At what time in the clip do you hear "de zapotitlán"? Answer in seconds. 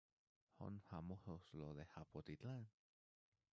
1.77-2.67